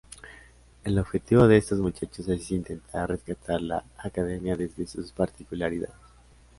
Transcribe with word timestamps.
El 0.83 0.97
objetivo 0.97 1.47
de 1.47 1.57
estos 1.57 1.77
muchachos 1.77 2.27
es 2.27 2.49
intentar 2.49 3.07
rescatar 3.07 3.61
la 3.61 3.85
academia 3.99 4.55
desde 4.57 4.87
sus 4.87 5.11
particularidades. 5.11 5.91